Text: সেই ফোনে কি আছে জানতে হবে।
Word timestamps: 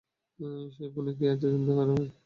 সেই 0.75 0.89
ফোনে 0.93 1.11
কি 1.17 1.25
আছে 1.33 1.47
জানতে 1.51 1.71
হবে। 1.79 2.05